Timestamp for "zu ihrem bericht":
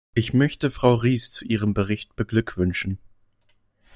1.29-2.15